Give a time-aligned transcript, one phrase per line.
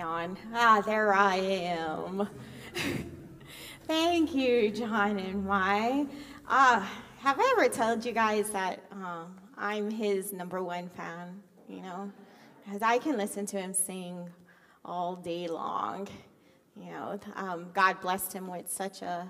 [0.00, 0.38] on.
[0.54, 2.28] Ah, there I am.
[3.86, 6.06] Thank you, John and Mai.
[6.46, 6.84] Uh,
[7.18, 11.42] have I ever told you guys that um, I'm his number one fan?
[11.68, 12.12] You know,
[12.64, 14.28] because I can listen to him sing
[14.84, 16.08] all day long.
[16.76, 19.28] You know, um, God blessed him with such a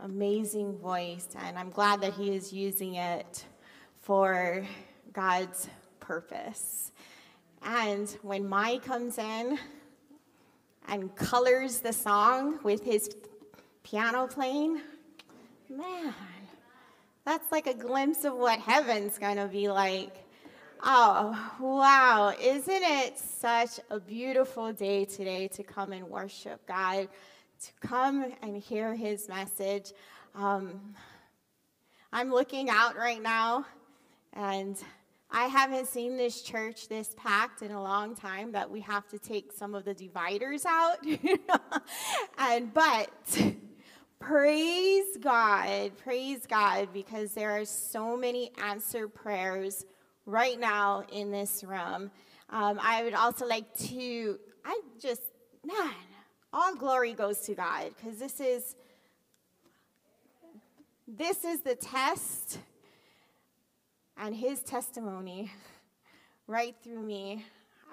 [0.00, 3.44] amazing voice, and I'm glad that he is using it
[4.00, 4.66] for
[5.12, 5.68] God's
[6.00, 6.92] purpose.
[7.62, 9.58] And when Mai comes in
[10.86, 13.10] and colors the song with his
[13.82, 14.80] piano playing,
[15.68, 16.14] man,
[17.24, 20.24] that's like a glimpse of what heaven's gonna be like.
[20.82, 22.32] Oh, wow.
[22.40, 27.08] Isn't it such a beautiful day today to come and worship God,
[27.64, 29.92] to come and hear his message?
[30.34, 30.94] Um,
[32.12, 33.66] I'm looking out right now,
[34.32, 34.76] and
[35.30, 39.18] I haven't seen this church this packed in a long time that we have to
[39.18, 40.98] take some of the dividers out.
[42.38, 43.10] and but
[44.18, 49.84] praise God, praise God, because there are so many answered prayers
[50.24, 52.10] right now in this room.
[52.50, 55.22] Um, I would also like to, I just,
[55.62, 55.92] man,
[56.54, 58.76] all glory goes to God, because this is
[61.06, 62.58] this is the test
[64.18, 65.50] and his testimony
[66.46, 67.44] right through me.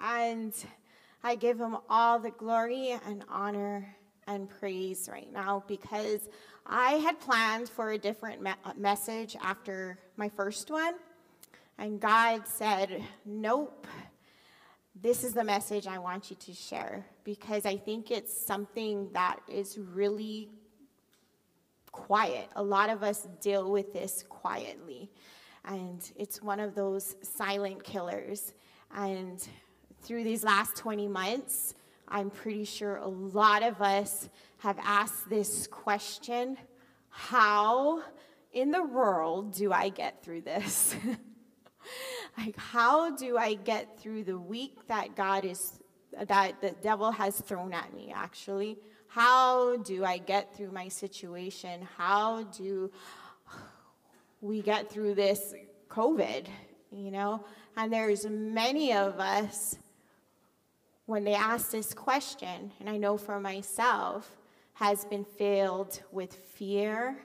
[0.01, 0.53] And
[1.23, 3.95] I give him all the glory and honor
[4.27, 6.29] and praise right now because
[6.65, 10.95] I had planned for a different me- uh, message after my first one.
[11.77, 13.85] And God said, Nope,
[14.99, 19.39] this is the message I want you to share because I think it's something that
[19.47, 20.49] is really
[21.91, 22.49] quiet.
[22.55, 25.09] A lot of us deal with this quietly
[25.67, 28.53] and it's one of those silent killers.
[28.95, 29.45] And
[30.01, 31.73] through these last 20 months,
[32.07, 36.57] I'm pretty sure a lot of us have asked this question
[37.09, 38.03] How
[38.53, 40.95] in the world do I get through this?
[42.37, 45.79] like, how do I get through the week that God is,
[46.27, 48.77] that the devil has thrown at me, actually?
[49.07, 51.87] How do I get through my situation?
[51.97, 52.91] How do
[54.41, 55.53] we get through this
[55.89, 56.45] COVID,
[56.91, 57.43] you know?
[57.77, 59.77] And there's many of us,
[61.05, 64.37] when they ask this question, and I know for myself,
[64.73, 67.17] has been filled with fear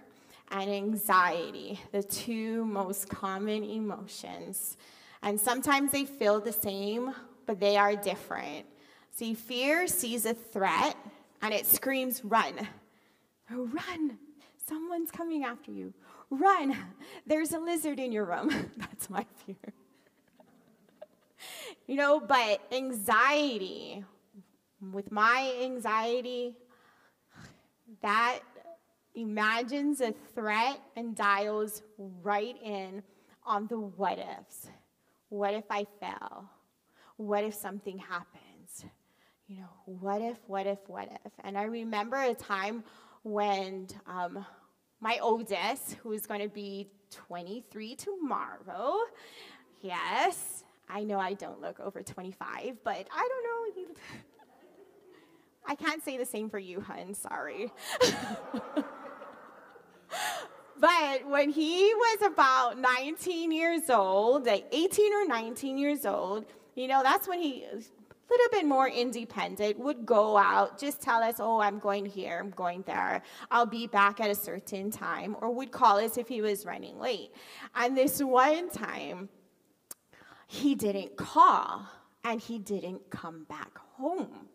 [0.51, 4.77] and anxiety, the two most common emotions.
[5.23, 7.15] And sometimes they feel the same,
[7.47, 8.67] but they are different.
[9.11, 10.97] See, fear sees a threat
[11.43, 12.55] and it screams, run.
[13.53, 14.19] Oh, run!
[14.67, 15.93] Someone's coming after you
[16.31, 16.77] run.
[17.27, 18.71] There's a lizard in your room.
[18.77, 19.57] That's my fear.
[21.87, 24.05] you know, but anxiety,
[24.93, 26.55] with my anxiety,
[28.03, 28.41] that
[29.15, 31.83] imagines a threat and dials
[32.23, 33.03] right in
[33.45, 34.69] on the what ifs.
[35.29, 36.51] What if I fail?
[37.17, 38.85] What if something happens?
[39.47, 41.33] You know, what if, what if, what if?
[41.43, 42.85] And I remember a time
[43.23, 44.47] when um,
[45.01, 48.99] my oldest, who is going to be 23 tomorrow.
[49.81, 53.95] Yes, I know I don't look over 25, but I don't know.
[55.67, 57.15] I can't say the same for you, hun.
[57.15, 57.73] Sorry.
[60.81, 66.45] but when he was about 19 years old, like 18 or 19 years old,
[66.75, 67.67] you know, that's when he
[68.31, 72.51] little bit more independent, would go out, just tell us, oh, I'm going here, I'm
[72.51, 76.41] going there, I'll be back at a certain time, or would call us if he
[76.41, 77.33] was running late.
[77.75, 79.29] And this one time,
[80.47, 81.87] he didn't call
[82.25, 84.49] and he didn't come back home.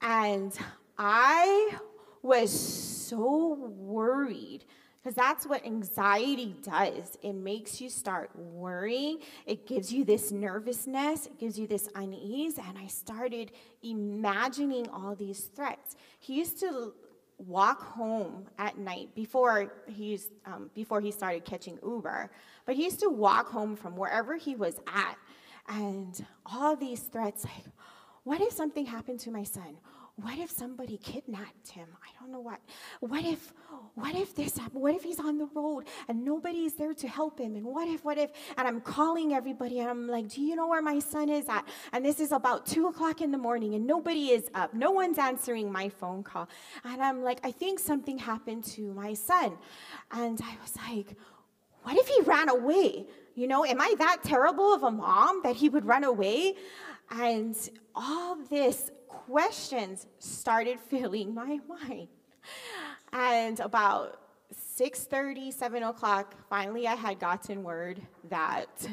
[0.00, 0.56] And
[0.96, 1.76] I
[2.22, 4.64] was so worried
[5.02, 7.16] because that's what anxiety does.
[7.22, 9.18] It makes you start worrying.
[9.46, 11.26] It gives you this nervousness.
[11.26, 12.58] It gives you this unease.
[12.58, 13.52] And I started
[13.82, 15.96] imagining all these threats.
[16.18, 16.92] He used to
[17.38, 22.30] walk home at night before he's um, before he started catching Uber.
[22.66, 25.16] But he used to walk home from wherever he was at,
[25.68, 27.64] and all these threats like,
[28.24, 29.78] what if something happened to my son?
[30.22, 31.86] What if somebody kidnapped him?
[32.02, 32.60] I don't know what.
[33.00, 33.52] What if,
[33.94, 34.82] what if this happened?
[34.82, 37.56] What if he's on the road and nobody's there to help him?
[37.56, 38.30] And what if, what if?
[38.56, 41.66] And I'm calling everybody and I'm like, do you know where my son is at?
[41.92, 44.74] And this is about two o'clock in the morning and nobody is up.
[44.74, 46.48] No one's answering my phone call.
[46.84, 49.58] And I'm like, I think something happened to my son.
[50.12, 51.16] And I was like,
[51.82, 53.06] what if he ran away?
[53.34, 56.54] You know, am I that terrible of a mom that he would run away?
[57.10, 57.56] And
[57.94, 62.08] all this questions started filling my mind.
[63.12, 64.20] And about
[64.78, 68.88] 6.30, 7 o'clock, finally I had gotten word that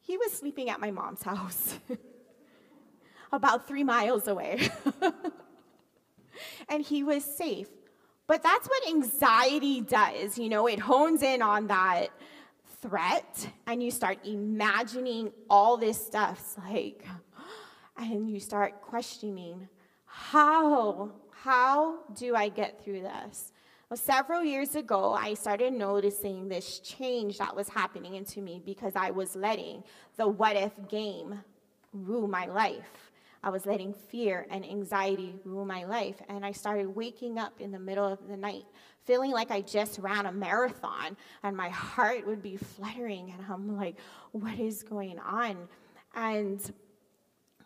[0.00, 1.78] he was sleeping at my mom's house,
[3.32, 4.68] about three miles away.
[6.68, 7.68] and he was safe.
[8.26, 10.38] But that's what anxiety does.
[10.38, 12.08] You know, it hones in on that
[12.80, 16.38] threat, and you start imagining all this stuff.
[16.38, 17.04] It's like,
[17.96, 19.68] and you start questioning
[20.04, 23.52] how how do i get through this?
[23.90, 28.94] Well several years ago i started noticing this change that was happening into me because
[28.96, 29.82] i was letting
[30.16, 31.40] the what if game
[31.92, 33.10] rule my life.
[33.42, 37.70] I was letting fear and anxiety rule my life and i started waking up in
[37.70, 38.64] the middle of the night
[39.04, 43.76] feeling like i just ran a marathon and my heart would be fluttering and i'm
[43.76, 43.96] like
[44.34, 45.68] what is going on?
[46.16, 46.60] And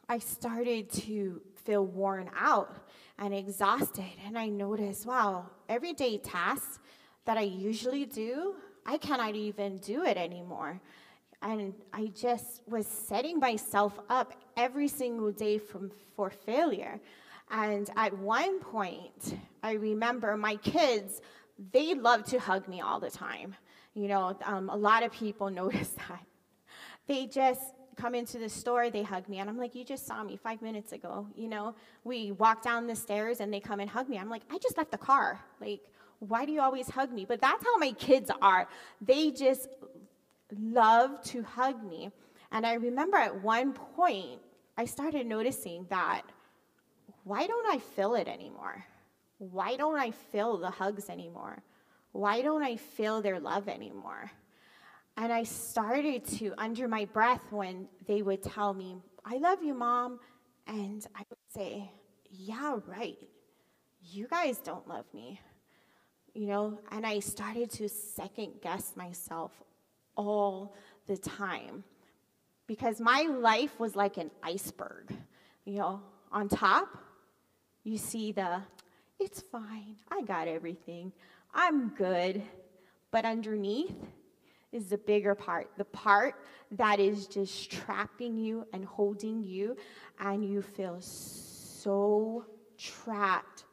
[0.08, 2.74] I started to feel worn out
[3.18, 4.10] and exhausted.
[4.24, 6.78] And I noticed, wow, everyday tasks
[7.26, 8.54] that I usually do,
[8.86, 10.80] I cannot even do it anymore.
[11.42, 16.98] And I just was setting myself up every single day from, for failure.
[17.50, 21.20] And at one point, I remember my kids,
[21.72, 23.54] they love to hug me all the time.
[23.92, 26.24] You know, um, a lot of people notice that.
[27.06, 27.60] They just,
[27.98, 29.38] come into the store, they hug me.
[29.38, 31.26] And I'm like, you just saw me five minutes ago.
[31.36, 31.74] You know,
[32.04, 34.18] we walk down the stairs and they come and hug me.
[34.18, 35.40] I'm like, I just left the car.
[35.60, 35.80] Like,
[36.20, 37.24] why do you always hug me?
[37.24, 38.68] But that's how my kids are.
[39.00, 39.68] They just
[40.58, 42.10] love to hug me.
[42.52, 44.40] And I remember at one point,
[44.76, 46.22] I started noticing that
[47.24, 48.84] why don't I feel it anymore?
[49.38, 51.62] Why don't I feel the hugs anymore?
[52.12, 54.30] Why don't I feel their love anymore?
[55.20, 59.74] And I started to, under my breath, when they would tell me, I love you,
[59.74, 60.20] mom.
[60.68, 61.90] And I would say,
[62.30, 63.18] Yeah, right.
[64.00, 65.40] You guys don't love me.
[66.34, 69.50] You know, and I started to second guess myself
[70.16, 70.76] all
[71.08, 71.82] the time
[72.68, 75.12] because my life was like an iceberg.
[75.64, 76.00] You know,
[76.30, 76.96] on top,
[77.82, 78.62] you see the,
[79.18, 81.12] it's fine, I got everything,
[81.52, 82.42] I'm good.
[83.10, 83.96] But underneath,
[84.72, 86.34] is the bigger part, the part
[86.72, 89.76] that is just trapping you and holding you,
[90.20, 92.44] and you feel so
[92.76, 93.64] trapped,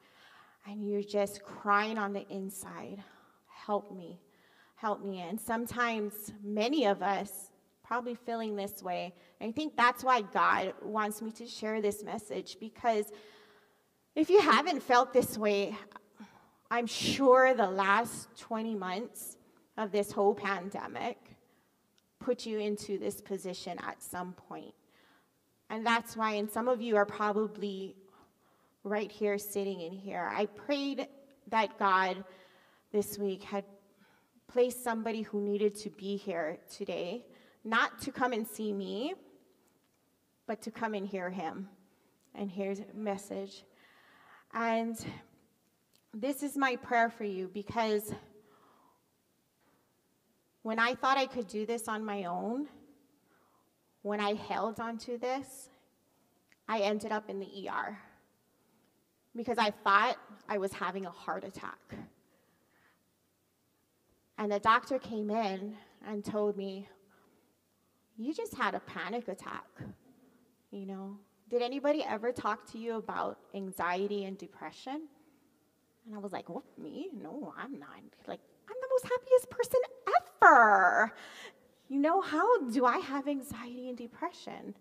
[0.68, 3.04] and you're just crying on the inside.
[3.48, 4.20] Help me,
[4.76, 5.22] help me.
[5.22, 6.14] And sometimes,
[6.44, 7.52] many of us
[7.84, 9.14] probably feeling this way.
[9.40, 13.06] And I think that's why God wants me to share this message because
[14.16, 15.76] if you haven't felt this way,
[16.72, 19.38] I'm sure the last 20 months
[19.78, 21.18] of this whole pandemic
[22.20, 24.74] put you into this position at some point.
[25.70, 27.96] And that's why, and some of you are probably
[28.84, 30.30] right here, sitting in here.
[30.32, 31.08] I prayed
[31.48, 32.24] that God
[32.92, 33.66] this week had
[34.48, 37.26] placed somebody who needed to be here today,
[37.64, 39.14] not to come and see me,
[40.48, 41.68] but to come and hear him
[42.36, 43.64] and hear his message.
[44.54, 44.98] And
[46.14, 48.14] this is my prayer for you because
[50.66, 52.68] when I thought I could do this on my own,
[54.02, 55.70] when I held onto this,
[56.68, 57.96] I ended up in the ER
[59.36, 60.18] because I thought
[60.50, 61.78] I was having a heart attack.
[64.40, 66.90] And the doctor came in and told me,
[68.18, 69.70] You just had a panic attack.
[70.72, 75.02] You know, did anybody ever talk to you about anxiety and depression?
[76.08, 77.10] And I was like, What, me?
[77.14, 78.02] No, I'm not.
[78.26, 79.80] Like, I'm the most happiest person
[81.88, 84.76] You know, how do I have anxiety and depression?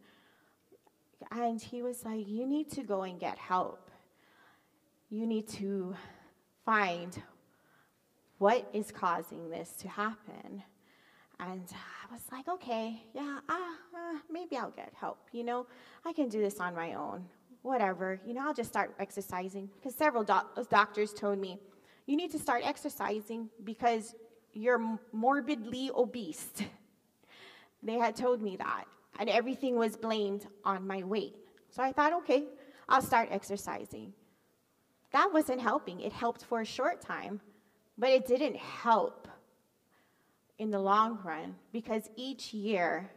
[1.31, 3.91] And he was like, You need to go and get help.
[5.11, 5.95] You need to
[6.65, 7.23] find
[8.39, 10.63] what is causing this to happen.
[11.41, 15.19] And I was like, okay, yeah, uh, uh, maybe I'll get help.
[15.33, 15.67] You know,
[16.05, 17.25] I can do this on my own.
[17.63, 18.21] Whatever.
[18.27, 19.69] You know, I'll just start exercising.
[19.77, 21.59] Because several doctors told me,
[22.07, 24.15] you need to start exercising because
[24.55, 26.53] you're morbidly obese.
[27.83, 28.85] They had told me that,
[29.19, 31.37] and everything was blamed on my weight.
[31.71, 32.45] So I thought, okay,
[32.89, 34.15] I'll start exercising.
[35.13, 36.01] That wasn't helping.
[36.01, 37.41] It helped for a short time,
[37.99, 39.29] but it didn't help
[40.59, 43.11] in the long run because each year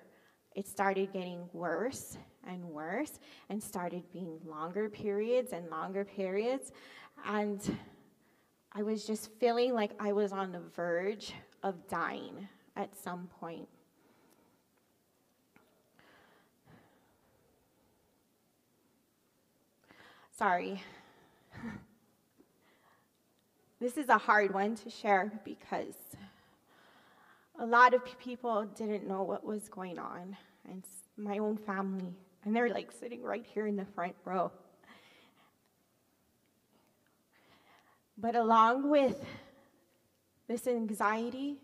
[0.55, 2.17] it started getting worse
[2.47, 6.71] and worse and started being longer periods and longer periods.
[7.25, 7.77] And
[8.73, 11.33] I was just feeling like I was on the verge
[11.63, 13.67] of dying at some point.
[20.37, 20.83] Sorry.
[23.79, 25.95] this is a hard one to share because
[27.59, 30.37] a lot of people didn't know what was going on,
[30.69, 30.83] and
[31.17, 32.13] my own family,
[32.45, 34.51] and they're like sitting right here in the front row.
[38.17, 39.23] But along with
[40.47, 41.57] this anxiety,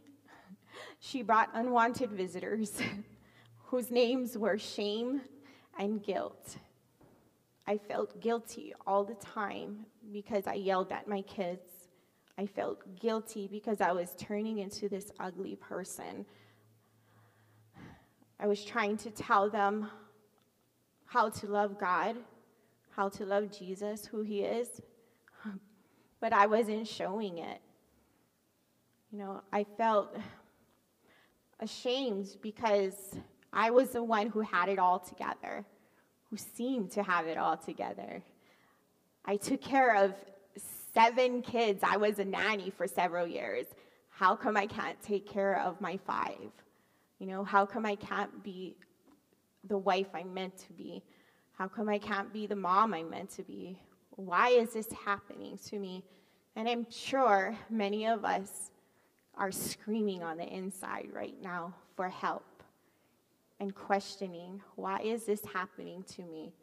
[0.99, 2.79] she brought unwanted visitors
[3.65, 5.21] whose names were shame
[5.79, 6.57] and guilt.
[7.65, 11.67] I felt guilty all the time because I yelled at my kids.
[12.37, 16.25] I felt guilty because I was turning into this ugly person.
[18.39, 19.89] I was trying to tell them
[21.05, 22.17] how to love God,
[22.91, 24.81] how to love Jesus, who He is,
[26.23, 27.59] but I wasn't showing it.
[29.11, 30.15] You know, I felt
[31.59, 32.93] ashamed because
[33.51, 35.65] I was the one who had it all together
[36.29, 38.23] who seemed to have it all together.
[39.25, 40.13] I took care of
[40.93, 41.83] seven kids.
[41.83, 43.65] I was a nanny for several years.
[44.07, 46.51] How come I can't take care of my five?
[47.19, 48.77] You know, how come I can't be
[49.67, 51.03] the wife I'm meant to be?
[51.51, 53.77] How come I can't be the mom I'm meant to be?
[54.15, 56.03] Why is this happening to me?
[56.55, 58.71] And I'm sure many of us
[59.35, 62.45] are screaming on the inside right now for help
[63.59, 66.53] and questioning why is this happening to me?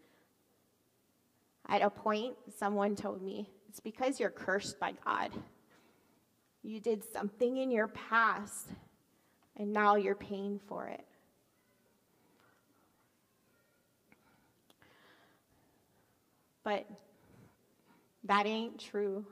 [1.68, 5.30] At a point, someone told me, it's because you're cursed by God.
[6.62, 8.68] You did something in your past,
[9.56, 11.06] and now you're paying for it.
[16.64, 16.86] But
[18.24, 19.24] that ain't true.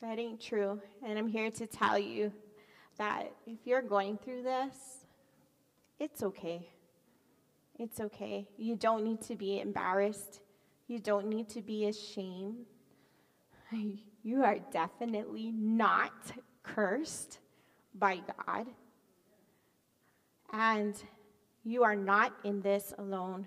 [0.00, 0.80] That ain't true.
[1.04, 2.32] And I'm here to tell you
[2.98, 5.04] that if you're going through this,
[5.98, 6.68] it's okay.
[7.78, 8.48] It's okay.
[8.56, 10.40] You don't need to be embarrassed.
[10.86, 12.66] You don't need to be ashamed.
[14.26, 16.32] You are definitely not
[16.64, 17.38] cursed
[17.94, 18.66] by God.
[20.52, 21.00] And
[21.62, 23.46] you are not in this alone.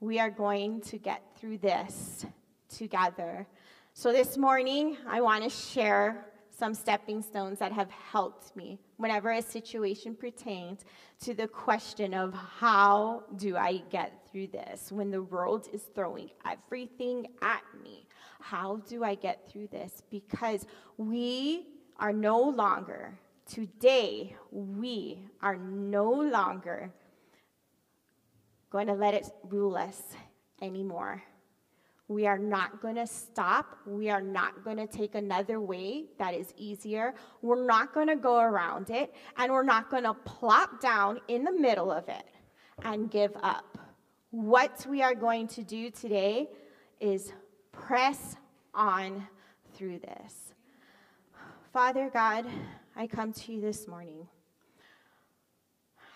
[0.00, 2.24] We are going to get through this
[2.68, 3.46] together.
[3.92, 9.32] So, this morning, I want to share some stepping stones that have helped me whenever
[9.32, 10.84] a situation pertains
[11.20, 16.30] to the question of how do I get through this when the world is throwing
[16.50, 18.06] everything at me?
[18.40, 20.02] How do I get through this?
[20.10, 21.66] Because we
[21.98, 26.92] are no longer, today, we are no longer
[28.70, 30.02] going to let it rule us
[30.62, 31.22] anymore.
[32.08, 33.78] We are not going to stop.
[33.84, 37.14] We are not going to take another way that is easier.
[37.42, 39.12] We're not going to go around it.
[39.36, 42.26] And we're not going to plop down in the middle of it
[42.84, 43.78] and give up.
[44.30, 46.48] What we are going to do today
[47.00, 47.32] is
[47.72, 48.36] press
[48.72, 49.26] on
[49.74, 50.54] through this.
[51.72, 52.46] Father God,
[52.94, 54.28] I come to you this morning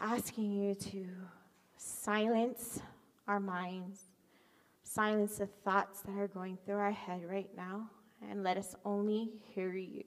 [0.00, 1.06] asking you to
[1.76, 2.80] silence
[3.26, 4.09] our minds
[4.92, 7.88] silence the thoughts that are going through our head right now
[8.28, 10.02] and let us only hear you.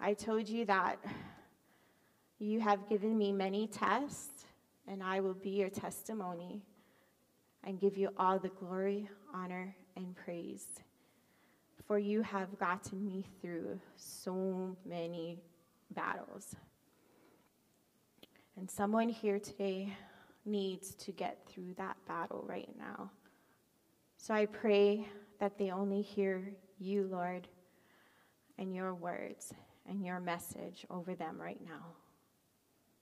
[0.00, 0.98] I told you that
[2.40, 4.46] you have given me many tests,
[4.88, 6.60] and I will be your testimony
[7.62, 10.66] and give you all the glory, honor, and praise.
[11.86, 15.38] For you have gotten me through so many
[15.94, 16.56] battles.
[18.56, 19.96] And someone here today
[20.46, 23.10] needs to get through that battle right now.
[24.16, 25.06] So I pray
[25.40, 27.48] that they only hear you, Lord,
[28.58, 29.52] and your words
[29.88, 31.86] and your message over them right now.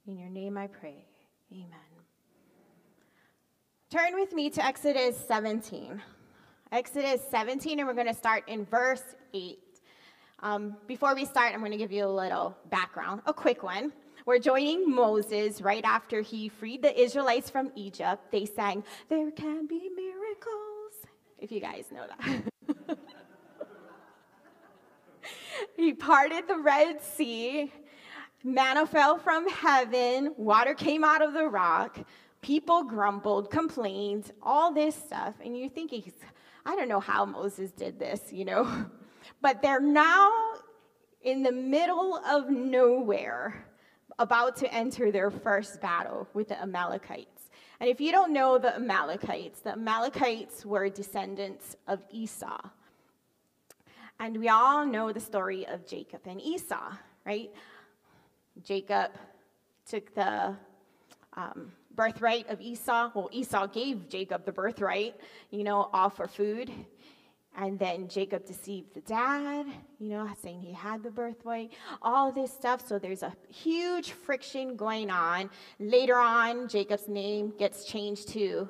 [0.06, 1.06] In your name I pray.
[1.52, 1.68] Amen.
[3.90, 6.02] Turn with me to Exodus 17.
[6.72, 9.58] Exodus 17, and we're going to start in verse 8.
[10.40, 13.92] Um, before we start, I'm going to give you a little background, a quick one.
[14.26, 18.32] We're joining Moses right after he freed the Israelites from Egypt.
[18.32, 20.94] They sang, There can be miracles,
[21.38, 22.96] if you guys know that.
[25.76, 27.70] he parted the Red Sea,
[28.42, 31.98] manna fell from heaven, water came out of the rock,
[32.40, 35.34] people grumbled, complained, all this stuff.
[35.44, 36.10] And you're thinking,
[36.64, 38.86] I don't know how Moses did this, you know.
[39.40, 40.30] But they're now
[41.22, 43.66] in the middle of nowhere
[44.18, 47.50] about to enter their first battle with the Amalekites.
[47.80, 52.60] And if you don't know the Amalekites, the Amalekites were descendants of Esau.
[54.20, 56.92] And we all know the story of Jacob and Esau,
[57.26, 57.50] right?
[58.62, 59.10] Jacob
[59.86, 60.54] took the
[61.36, 63.10] um, birthright of Esau.
[63.14, 65.16] Well, Esau gave Jacob the birthright,
[65.50, 66.70] you know, all for food.
[67.56, 69.66] And then Jacob deceived the dad,
[70.00, 72.86] you know, saying he had the birthright, all this stuff.
[72.86, 75.50] So there's a huge friction going on.
[75.78, 78.68] Later on, Jacob's name gets changed to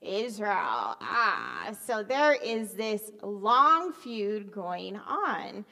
[0.00, 0.54] Israel.
[0.54, 5.64] Ah, so there is this long feud going on.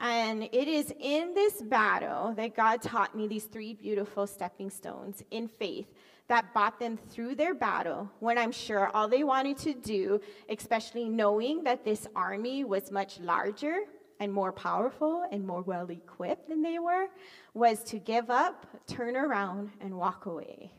[0.00, 5.24] And it is in this battle that God taught me these three beautiful stepping stones
[5.32, 5.88] in faith
[6.28, 11.08] that brought them through their battle when I'm sure all they wanted to do, especially
[11.08, 13.80] knowing that this army was much larger
[14.20, 17.06] and more powerful and more well equipped than they were,
[17.54, 20.70] was to give up, turn around, and walk away.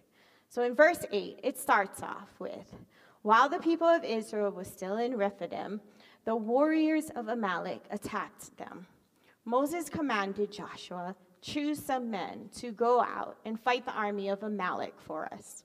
[0.50, 2.76] So in verse 8, it starts off with
[3.22, 5.82] While the people of Israel was still in Rephidim,
[6.26, 8.86] the warriors of Amalek attacked them.
[9.46, 14.96] Moses commanded Joshua choose some men to go out and fight the army of Amalek
[15.00, 15.64] for us.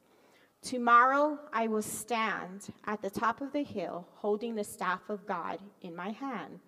[0.63, 5.59] Tomorrow I will stand at the top of the hill holding the staff of God
[5.83, 6.61] in my hand.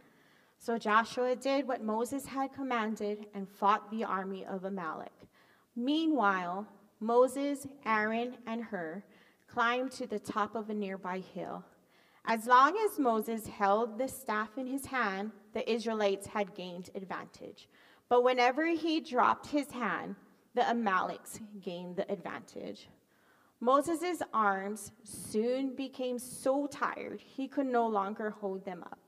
[0.59, 5.13] So Joshua did what Moses had commanded and fought the army of Amalek.
[5.75, 6.67] Meanwhile,
[7.01, 9.03] Moses, Aaron, and Hur
[9.47, 11.65] climbed to the top of a nearby hill.
[12.25, 17.69] As long as Moses held the staff in his hand, the Israelites had gained advantage.
[18.09, 20.17] But whenever he dropped his hand,
[20.55, 22.89] the Amalekites gained the advantage.
[23.61, 28.99] Moses' arms soon became so tired he could no longer hold them up.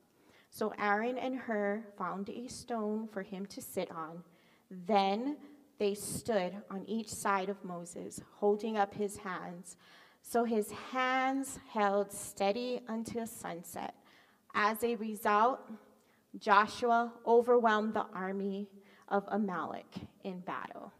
[0.49, 4.23] So Aaron and Hur found a stone for him to sit on.
[4.69, 5.37] Then
[5.77, 9.77] they stood on each side of Moses, holding up his hands.
[10.21, 13.95] So his hands held steady until sunset.
[14.53, 15.61] As a result,
[16.37, 18.67] Joshua overwhelmed the army
[19.09, 20.91] of Amalek in battle.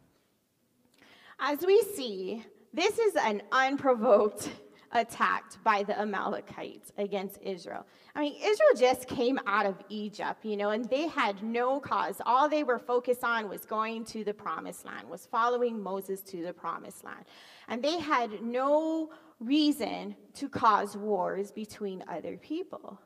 [1.39, 4.50] As we see, this is an unprovoked
[4.92, 7.86] attack by the Amalekites against Israel.
[8.16, 12.22] I mean, Israel just came out of Egypt, you know, and they had no cause.
[12.26, 16.43] All they were focused on was going to the promised land, was following Moses to
[16.43, 17.26] the promised land.
[17.67, 23.00] And they had no reason to cause wars between other people.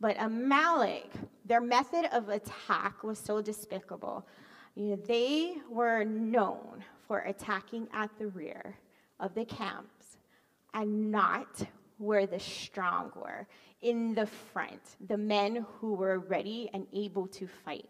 [0.00, 1.10] But Amalek,
[1.44, 4.26] their method of attack was so despicable.
[4.74, 8.76] You know, they were known for attacking at the rear
[9.20, 10.18] of the camps
[10.74, 11.66] and not
[11.98, 13.46] where the strong were,
[13.80, 17.88] in the front, the men who were ready and able to fight.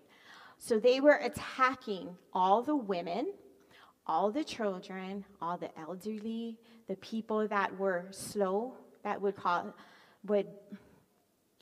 [0.59, 3.33] So they were attacking all the women,
[4.07, 9.75] all the children, all the elderly, the people that were slow, that would call,
[10.25, 10.47] would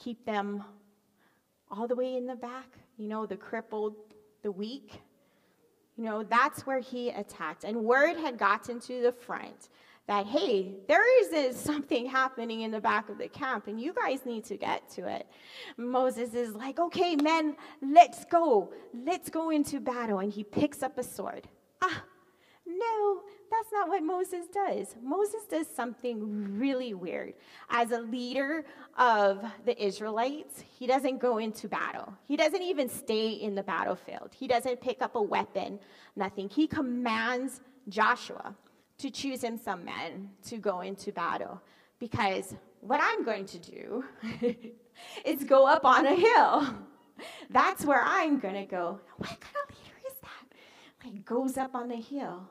[0.04, 0.62] keep them
[1.70, 3.96] all the way in the back, you know, the crippled,
[4.42, 5.00] the weak.
[5.96, 7.64] You know, that's where he attacked.
[7.64, 9.70] And word had gotten to the front
[10.06, 14.26] that, hey, there is something happening in the back of the camp, and you guys
[14.26, 15.26] need to get to it.
[15.78, 18.74] Moses is like, okay, men, let's go.
[18.92, 20.18] Let's go into battle.
[20.18, 21.48] And he picks up a sword.
[21.80, 22.04] Ah,
[22.66, 24.96] no, that's not what Moses does.
[25.02, 27.34] Moses does something really weird.
[27.68, 28.64] As a leader
[28.96, 32.14] of the Israelites, he doesn't go into battle.
[32.26, 34.30] He doesn't even stay in the battlefield.
[34.34, 35.78] He doesn't pick up a weapon,
[36.16, 36.48] nothing.
[36.48, 38.54] He commands Joshua
[38.98, 41.60] to choose him some men to go into battle.
[41.98, 44.04] Because what I'm going to do
[45.24, 46.74] is go up on a hill.
[47.50, 49.00] That's where I'm going to go.
[51.04, 52.48] Like goes up on the hill.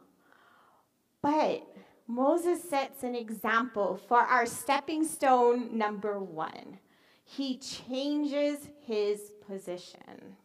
[1.22, 1.66] But
[2.08, 6.78] Moses sets an example for our stepping stone number one.
[7.24, 10.36] He changes his position.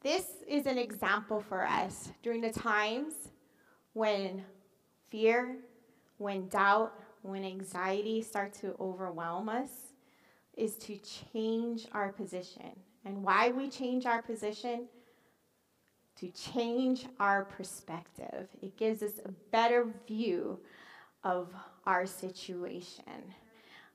[0.00, 3.14] This is an example for us during the times
[3.92, 4.44] when
[5.10, 5.56] fear,
[6.18, 6.92] when doubt,
[7.22, 9.70] when anxiety start to overwhelm us,
[10.56, 12.72] is to change our position.
[13.04, 14.88] And why we change our position
[16.16, 18.48] to change our perspective.
[18.62, 20.60] It gives us a better view
[21.22, 21.52] of
[21.86, 23.04] our situation.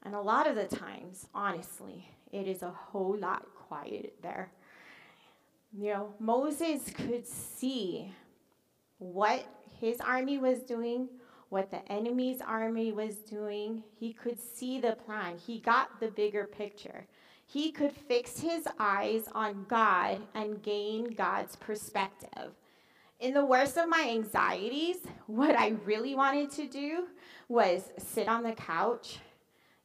[0.04, 4.52] And a lot of the times, honestly, it is a whole lot quiet there.
[5.72, 8.12] You know, Moses could see
[8.98, 9.46] what
[9.80, 11.08] his army was doing,
[11.50, 13.84] what the enemy's army was doing.
[14.00, 17.06] He could see the plan, he got the bigger picture
[17.52, 22.52] he could fix his eyes on God and gain God's perspective.
[23.20, 27.08] In the worst of my anxieties, what I really wanted to do
[27.48, 29.18] was sit on the couch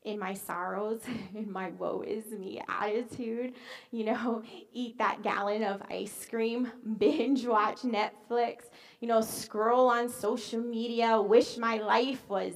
[0.04, 1.00] in my sorrows,
[1.34, 3.54] in my woe is me attitude,
[3.90, 4.42] you know,
[4.74, 8.64] eat that gallon of ice cream, binge watch Netflix,
[9.00, 12.52] you know, scroll on social media, wish my life was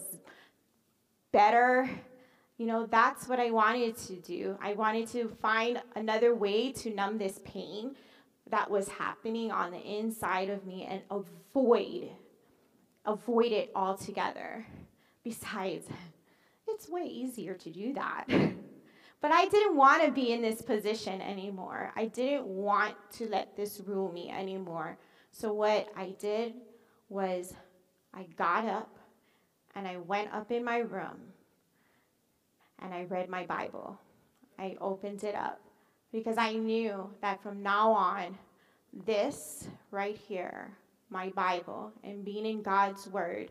[1.32, 1.88] better.
[2.58, 4.58] You know, that's what I wanted to do.
[4.60, 7.94] I wanted to find another way to numb this pain
[8.50, 12.10] that was happening on the inside of me and avoid
[13.08, 14.66] avoid it altogether.
[15.24, 15.86] Besides,
[16.66, 18.24] it's way easier to do that.
[19.20, 21.92] but I didn't want to be in this position anymore.
[21.96, 24.98] I didn't want to let this rule me anymore.
[25.32, 26.54] So, what I did
[27.08, 27.54] was
[28.14, 28.98] I got up
[29.74, 31.18] and I went up in my room
[32.80, 33.98] and I read my Bible.
[34.58, 35.60] I opened it up
[36.12, 38.38] because I knew that from now on,
[39.06, 40.70] this right here,
[41.10, 43.50] my Bible, and being in God's Word,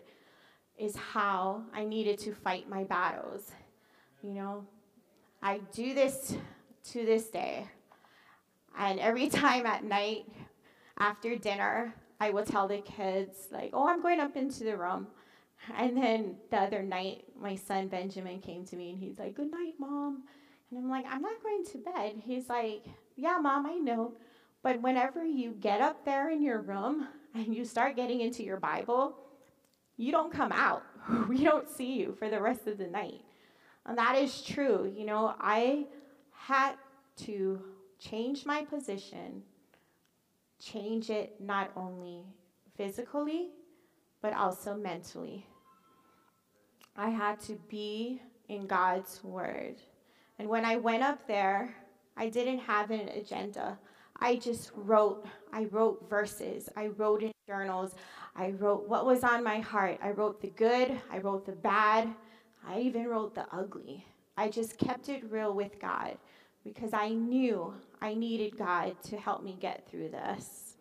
[0.78, 3.52] is how I needed to fight my battles.
[4.22, 4.66] You know,
[5.42, 6.36] I do this
[6.92, 7.68] to this day.
[8.78, 10.26] And every time at night
[10.98, 15.08] after dinner, I will tell the kids, like, oh, I'm going up into the room.
[15.76, 19.52] And then the other night, my son Benjamin came to me and he's like, Good
[19.52, 20.24] night, mom.
[20.70, 22.22] And I'm like, I'm not going to bed.
[22.24, 24.14] He's like, Yeah, mom, I know.
[24.64, 28.58] But whenever you get up there in your room and you start getting into your
[28.58, 29.18] Bible,
[29.98, 30.84] you don't come out.
[31.28, 33.22] we don't see you for the rest of the night.
[33.86, 34.92] And that is true.
[34.94, 35.88] You know, I
[36.32, 36.74] had
[37.18, 37.62] to
[38.00, 39.44] change my position,
[40.60, 42.24] change it not only
[42.76, 43.50] physically,
[44.22, 45.46] but also mentally.
[46.98, 49.76] I had to be in God's Word.
[50.40, 51.76] And when I went up there,
[52.16, 53.78] I didn't have an agenda.
[54.20, 55.26] I just wrote.
[55.54, 56.70] I wrote verses.
[56.76, 57.94] I wrote in journals.
[58.36, 60.00] I wrote what was on my heart.
[60.02, 61.00] I wrote the good.
[61.12, 62.14] I wrote the bad.
[62.68, 64.06] I even wrote the ugly.
[64.36, 66.18] I just kept it real with God
[66.64, 70.76] because I knew I needed God to help me get through this.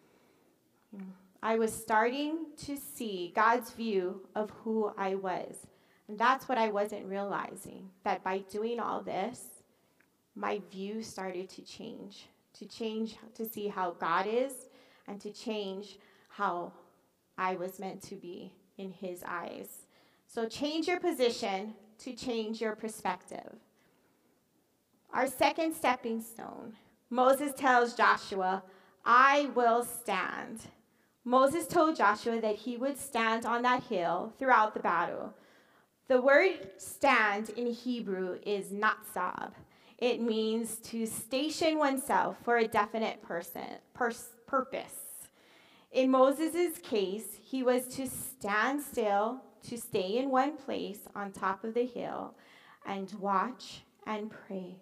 [1.42, 5.66] I was starting to see God's view of who I was.
[6.08, 9.40] And that's what I wasn't realizing that by doing all this,
[10.34, 14.52] my view started to change, to change to see how God is
[15.08, 16.72] and to change how
[17.38, 19.86] I was meant to be in His eyes.
[20.26, 23.56] So change your position to change your perspective.
[25.12, 26.74] Our second stepping stone
[27.08, 28.64] Moses tells Joshua,
[29.04, 30.62] I will stand.
[31.24, 35.32] Moses told Joshua that he would stand on that hill throughout the battle.
[36.08, 39.50] The word stand in Hebrew is natsab.
[39.98, 45.28] It means to station oneself for a definite person, pers- purpose.
[45.90, 51.64] In Moses' case, he was to stand still, to stay in one place on top
[51.64, 52.34] of the hill,
[52.84, 54.76] and watch and pray.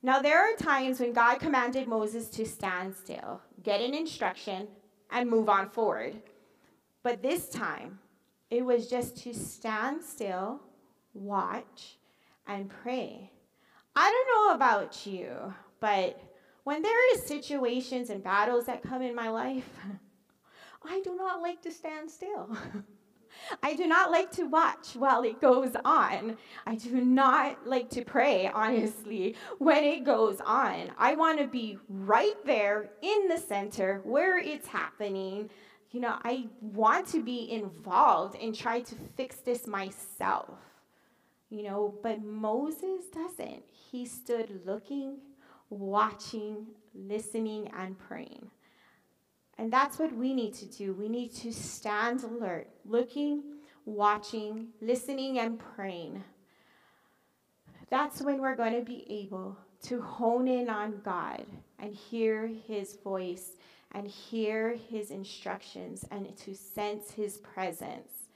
[0.00, 4.68] Now, there are times when God commanded Moses to stand still, get an instruction,
[5.10, 6.22] and move on forward.
[7.02, 7.98] But this time,
[8.50, 10.60] it was just to stand still,
[11.14, 11.98] watch,
[12.46, 13.30] and pray.
[13.94, 16.20] I don't know about you, but
[16.64, 19.68] when there is situations and battles that come in my life,
[20.84, 22.56] I do not like to stand still.
[23.62, 26.36] I do not like to watch while it goes on.
[26.66, 30.90] I do not like to pray, honestly, when it goes on.
[30.98, 35.50] I want to be right there in the center where it's happening
[35.90, 40.58] you know, I want to be involved and try to fix this myself.
[41.50, 43.64] You know, but Moses doesn't.
[43.72, 45.18] He stood looking,
[45.68, 48.50] watching, listening, and praying.
[49.58, 50.94] And that's what we need to do.
[50.94, 53.42] We need to stand alert, looking,
[53.84, 56.22] watching, listening, and praying.
[57.90, 61.44] That's when we're going to be able to hone in on God
[61.80, 63.56] and hear his voice
[63.92, 68.28] and hear his instructions and to sense his presence.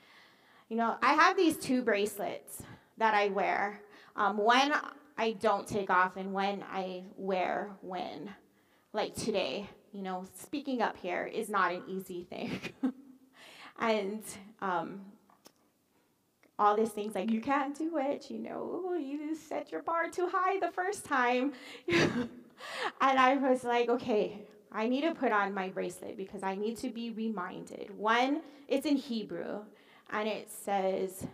[0.69, 2.63] You know, I have these two bracelets
[2.99, 3.81] that I wear.
[4.17, 4.73] Um, when
[5.17, 8.31] I don't take off and when I wear when,
[8.93, 12.59] like today, you know, speaking up here is not an easy thing.
[13.79, 14.23] and
[14.61, 15.03] um,
[16.59, 20.29] all these things like, you can't do it, you know, you set your bar too
[20.33, 21.53] high the first time.
[21.89, 22.29] and
[23.01, 24.41] I was like, okay,
[24.75, 27.97] I need to put on my bracelet because I need to be reminded.
[27.97, 29.61] One, it's in Hebrew,
[30.11, 31.27] and it says,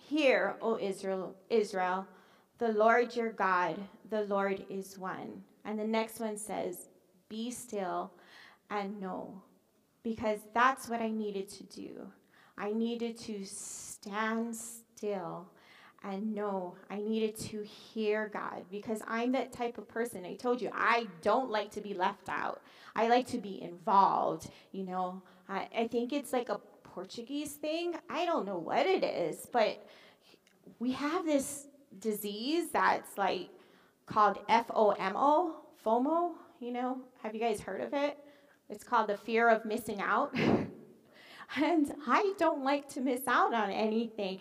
[0.00, 2.04] Hear, O Israel, Israel,
[2.58, 3.76] the Lord your God,
[4.10, 5.42] the Lord is one.
[5.64, 6.88] And the next one says,
[7.28, 8.10] Be still
[8.70, 9.40] and know.
[10.02, 12.08] Because that's what I needed to do.
[12.58, 15.46] I needed to stand still
[16.04, 20.24] and no, I needed to hear God because I'm that type of person.
[20.24, 22.60] I told you, I don't like to be left out.
[22.96, 24.50] I like to be involved.
[24.72, 27.94] You know, I, I think it's like a Portuguese thing.
[28.10, 29.86] I don't know what it is, but
[30.78, 31.66] we have this
[32.00, 33.48] disease that's like
[34.06, 35.52] called FOMO,
[35.84, 36.32] FOMO.
[36.60, 38.18] You know, have you guys heard of it?
[38.68, 40.34] It's called the fear of missing out.
[41.56, 44.40] and I don't like to miss out on anything.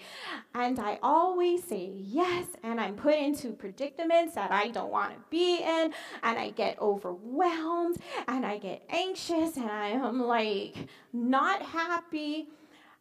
[0.54, 5.20] And I always say yes, and I'm put into predicaments that I don't want to
[5.30, 5.94] be in,
[6.24, 7.98] and I get overwhelmed,
[8.28, 10.76] and I get anxious, and I am like
[11.14, 12.50] not happy,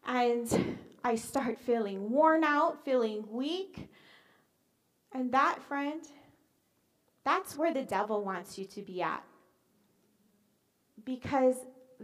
[0.05, 3.89] and I start feeling worn out, feeling weak.
[5.13, 6.01] And that, friend,
[7.23, 9.23] that's where the devil wants you to be at.
[11.03, 11.55] Because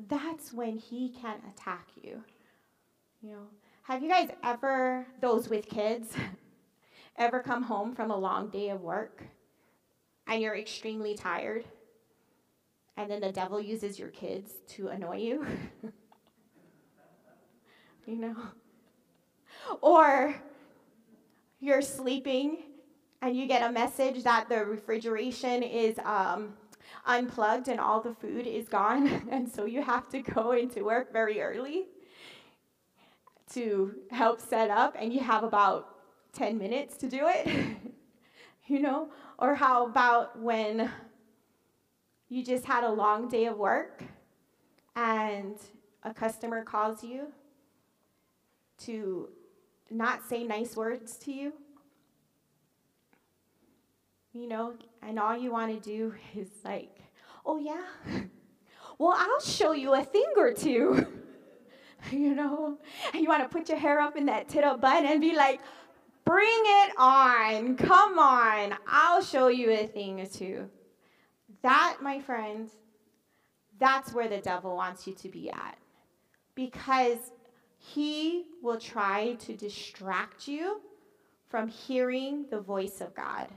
[0.08, 2.24] that's when he can attack you.
[3.22, 3.48] You know,
[3.84, 6.14] have you guys ever, those with kids,
[7.18, 9.24] ever come home from a long day of work
[10.28, 11.66] and you're extremely tired?
[12.96, 15.46] And then the devil uses your kids to annoy you?
[18.06, 18.36] you know?
[19.82, 20.36] Or
[21.60, 22.64] you're sleeping
[23.22, 26.54] and you get a message that the refrigeration is um,
[27.08, 29.28] unplugged and all the food is gone.
[29.32, 31.88] And so you have to go into work very early
[33.54, 35.96] to help set up, and you have about
[36.34, 37.48] 10 minutes to do it.
[38.68, 39.10] you know?
[39.40, 40.92] Or how about when
[42.30, 44.04] you just had a long day of work
[44.96, 45.56] and
[46.04, 47.28] a customer calls you
[48.80, 49.30] to
[49.90, 51.54] not say nice words to you?
[54.38, 57.02] You know, and all you want to do is like,
[57.46, 57.84] oh, yeah?
[59.00, 61.06] Well, I'll show you a thing or two.
[62.12, 62.80] you know?
[63.14, 65.62] And you want to put your hair up in that tittle bun and be like,
[66.26, 67.76] bring it on.
[67.76, 68.74] Come on.
[68.88, 70.68] I'll show you a thing or two.
[71.62, 72.72] That, my friends,
[73.80, 75.78] that's where the devil wants you to be at.
[76.56, 77.20] Because
[77.78, 80.82] he will try to distract you
[81.50, 83.48] from hearing the voice of God.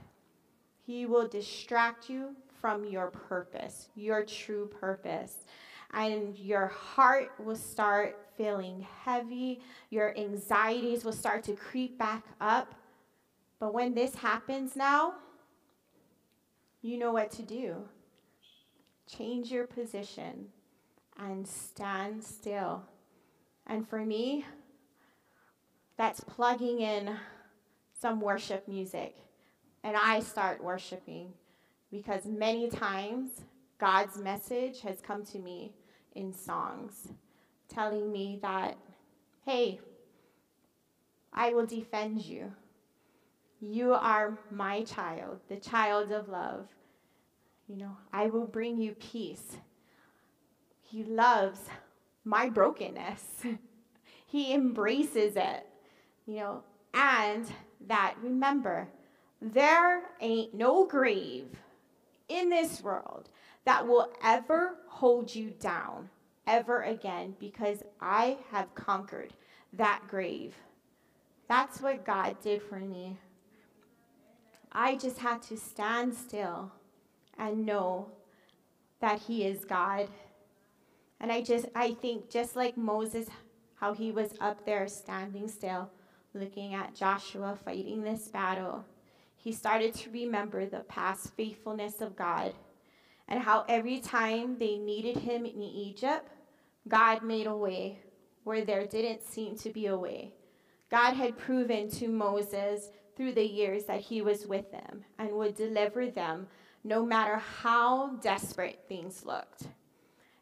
[0.85, 5.45] He will distract you from your purpose, your true purpose.
[5.93, 9.61] And your heart will start feeling heavy.
[9.89, 12.75] Your anxieties will start to creep back up.
[13.59, 15.15] But when this happens now,
[16.81, 17.75] you know what to do.
[19.05, 20.47] Change your position
[21.19, 22.83] and stand still.
[23.67, 24.45] And for me,
[25.97, 27.17] that's plugging in
[27.99, 29.17] some worship music
[29.83, 31.33] and I start worshiping
[31.91, 33.29] because many times
[33.79, 35.73] God's message has come to me
[36.15, 37.07] in songs
[37.67, 38.77] telling me that,
[39.45, 39.79] hey,
[41.33, 42.51] I will defend you.
[43.59, 46.67] You are my child, the child of love.
[47.67, 49.57] You know, I will bring you peace.
[50.81, 51.59] He loves
[52.25, 53.23] my brokenness.
[54.25, 55.65] he embraces it,
[56.25, 56.63] you know,
[56.93, 57.45] and
[57.87, 58.89] that remember,
[59.41, 61.47] there ain't no grave
[62.29, 63.29] in this world
[63.65, 66.09] that will ever hold you down
[66.45, 69.33] ever again because I have conquered
[69.73, 70.55] that grave.
[71.47, 73.17] That's what God did for me.
[74.71, 76.71] I just had to stand still
[77.37, 78.09] and know
[78.99, 80.07] that He is God.
[81.19, 83.27] And I just, I think just like Moses,
[83.75, 85.89] how he was up there standing still,
[86.33, 88.85] looking at Joshua fighting this battle
[89.43, 92.53] he started to remember the past faithfulness of God
[93.27, 96.29] and how every time they needed him in Egypt,
[96.87, 97.99] God made a way
[98.43, 100.33] where there didn't seem to be a way.
[100.91, 105.55] God had proven to Moses through the years that he was with them and would
[105.55, 106.45] deliver them
[106.83, 109.63] no matter how desperate things looked.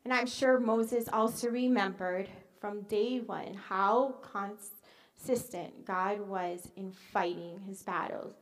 [0.03, 2.27] And I'm sure Moses also remembered
[2.59, 8.33] from day one how consistent God was in fighting his battles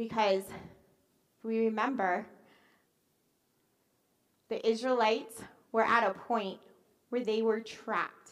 [0.00, 0.44] because
[1.42, 2.24] we remember
[4.48, 6.58] the Israelites were at a point
[7.10, 8.30] where they were trapped.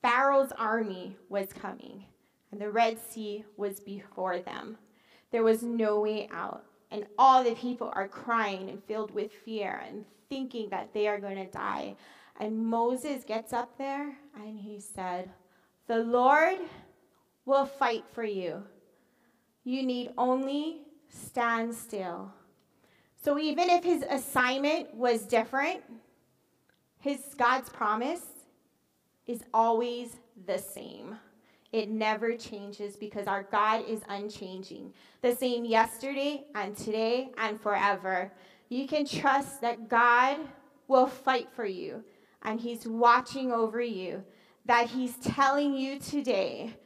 [0.00, 2.04] Pharaoh's army was coming,
[2.52, 4.78] and the Red Sea was before them.
[5.32, 9.82] There was no way out, and all the people are crying and filled with fear
[9.88, 11.96] and thinking that they are going to die.
[12.38, 15.30] And Moses gets up there and he said,
[15.88, 16.58] The Lord
[17.44, 18.62] will fight for you.
[19.66, 22.32] You need only stand still.
[23.20, 25.82] So even if his assignment was different,
[27.00, 28.24] his God's promise
[29.26, 31.16] is always the same.
[31.72, 34.92] It never changes because our God is unchanging.
[35.20, 38.32] The same yesterday and today and forever.
[38.68, 40.36] You can trust that God
[40.86, 42.04] will fight for you
[42.42, 44.22] and He's watching over you,
[44.64, 46.76] that He's telling you today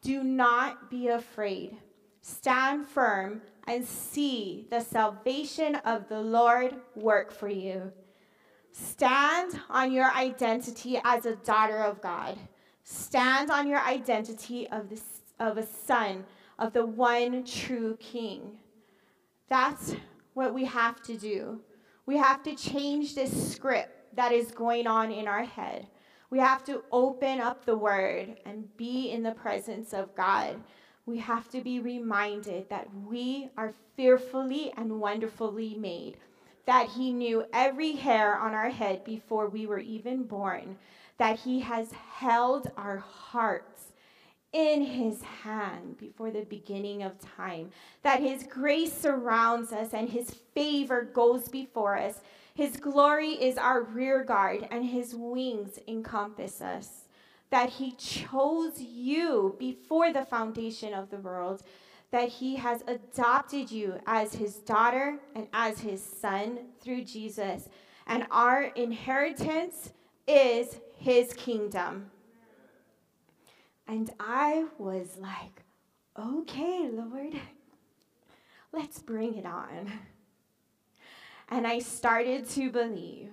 [0.00, 1.76] do not be afraid.
[2.22, 7.92] Stand firm and see the salvation of the Lord work for you.
[8.72, 12.38] Stand on your identity as a daughter of God.
[12.84, 15.00] Stand on your identity of, the,
[15.38, 16.24] of a son
[16.58, 18.58] of the one true King.
[19.48, 19.96] That's
[20.34, 21.60] what we have to do.
[22.06, 25.86] We have to change this script that is going on in our head.
[26.28, 30.56] We have to open up the word and be in the presence of God.
[31.06, 36.16] We have to be reminded that we are fearfully and wonderfully made,
[36.66, 40.76] that He knew every hair on our head before we were even born,
[41.18, 43.92] that He has held our hearts
[44.52, 47.70] in His hand before the beginning of time,
[48.02, 52.20] that His grace surrounds us and His favor goes before us.
[52.54, 56.99] His glory is our rear guard, and His wings encompass us.
[57.50, 61.62] That He chose you before the foundation of the world
[62.10, 67.68] that he has adopted you as his daughter and as his son through Jesus.
[68.06, 69.92] And our inheritance
[70.26, 72.10] is his kingdom.
[73.86, 75.62] And I was like,
[76.18, 77.34] okay, Lord,
[78.72, 79.92] let's bring it on.
[81.48, 83.30] And I started to believe.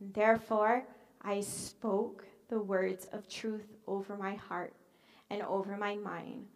[0.00, 0.84] And therefore,
[1.22, 4.74] I spoke the words of truth over my heart
[5.30, 6.46] and over my mind.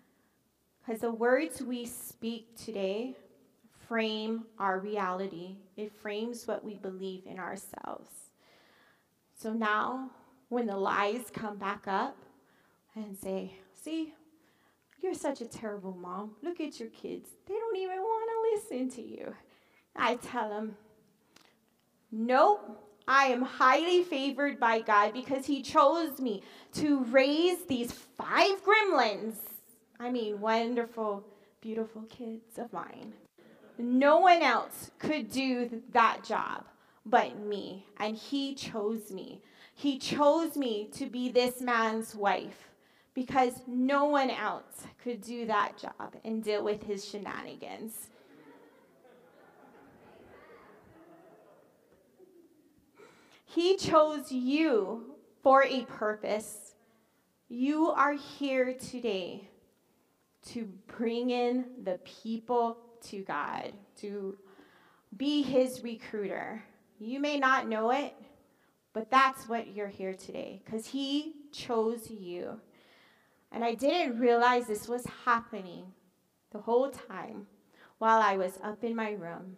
[0.85, 3.17] Because the words we speak today
[3.89, 8.11] frame our reality, it frames what we believe in ourselves.
[9.37, 10.11] So now,
[10.49, 12.17] when the lies come back up
[12.95, 14.13] and say, See,
[15.01, 16.33] you're such a terrible mom.
[16.43, 17.31] Look at your kids.
[17.47, 19.35] They don't even want to listen to you.
[19.97, 20.77] I tell them,
[22.13, 26.43] Nope, I am highly favored by God because He chose me
[26.75, 29.35] to raise these five gremlins
[30.01, 31.23] I mean, wonderful,
[31.61, 33.13] beautiful kids of mine.
[33.77, 36.65] No one else could do that job
[37.05, 39.43] but me, and he chose me.
[39.75, 42.71] He chose me to be this man's wife
[43.13, 48.09] because no one else could do that job and deal with his shenanigans.
[53.55, 56.77] He chose you for a purpose.
[57.49, 59.49] You are here today
[60.51, 64.39] to bring in the people to God, to
[65.17, 66.63] be his recruiter.
[67.01, 68.15] You may not know it,
[68.93, 72.61] but that's what you're here today because he chose you.
[73.51, 75.87] And I didn't realize this was happening
[76.53, 77.49] the whole time
[77.99, 79.57] while I was up in my room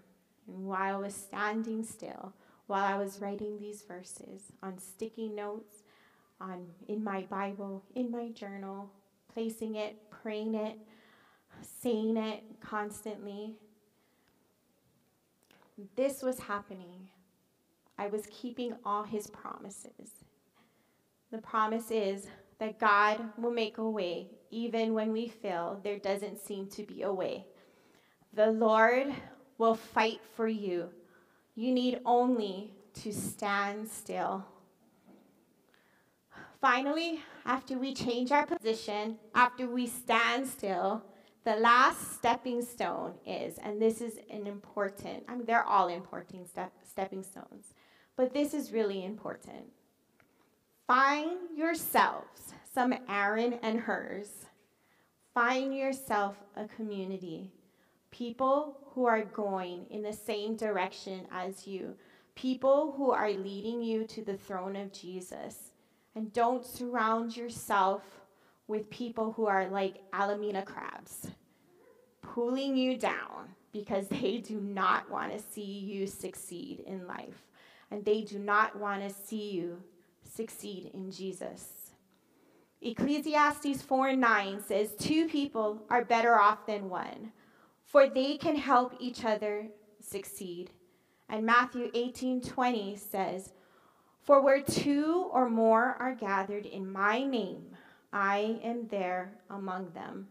[0.49, 2.33] and while I was standing still,
[2.67, 5.83] while I was writing these verses on sticky notes,
[6.41, 8.91] on in my Bible, in my journal,
[9.33, 10.79] placing it, praying it,
[11.63, 13.55] saying it constantly.
[15.97, 17.09] This was happening.
[17.99, 20.25] I was keeping all his promises.
[21.31, 22.27] The promise is
[22.59, 27.03] that God will make a way even when we fail, there doesn't seem to be
[27.03, 27.47] a way.
[28.35, 29.13] The Lord
[29.57, 30.91] will fight for you.
[31.55, 34.45] You need only to stand still.
[36.61, 41.03] Finally, after we change our position, after we stand still,
[41.45, 46.49] the last stepping stone is, and this is an important, I mean, they're all important
[46.49, 47.75] step, stepping stones,
[48.17, 49.65] but this is really important.
[50.87, 54.47] Find yourselves some Aaron and Hurs.
[55.35, 57.51] Find yourself a community,
[58.13, 61.97] people who are going in the same direction as you,
[62.37, 65.73] people who are leading you to the throne of Jesus.
[66.15, 68.03] And don't surround yourself
[68.69, 71.29] with people who are like alamihi crabs,
[72.21, 77.47] pulling you down because they do not want to see you succeed in life.
[77.91, 79.83] And they do not want to see you
[80.23, 81.91] succeed in Jesus.
[82.81, 87.33] Ecclesiastes 4 and 9 says, Two people are better off than one,
[87.93, 89.67] for they can help each other
[90.01, 90.71] succeed.
[91.29, 93.53] And Matthew 18 20 says,
[94.23, 97.67] for where two or more are gathered in my name,
[98.13, 100.29] I am there among them.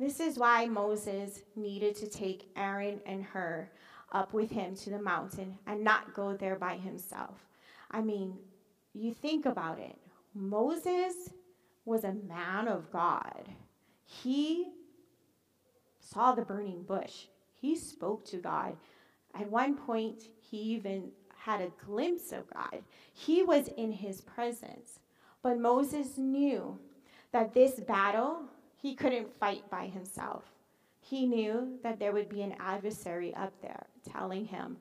[0.00, 3.70] This is why Moses needed to take Aaron and Hur
[4.10, 7.46] up with him to the mountain and not go there by himself.
[7.90, 8.38] I mean,
[8.94, 9.98] you think about it.
[10.34, 11.30] Moses
[11.84, 13.48] was a man of God.
[14.04, 14.72] He
[16.02, 18.76] saw the burning bush, he spoke to God.
[19.34, 22.82] At one point, he even had a glimpse of God.
[23.12, 24.98] He was in his presence.
[25.42, 26.78] But Moses knew
[27.32, 28.44] that this battle
[28.82, 30.42] he couldn't fight by himself.
[31.00, 34.76] He knew that there would be an adversary up there telling him,